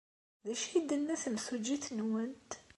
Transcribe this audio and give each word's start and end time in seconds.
D 0.45 0.47
acu 0.53 0.65
ay 0.71 0.81
d-tenna 0.83 1.15
temsujjit-nwent? 1.23 2.51